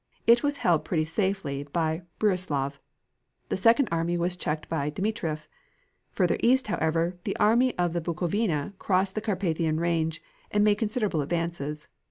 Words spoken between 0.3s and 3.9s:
was held pretty safely by Brussilov. The second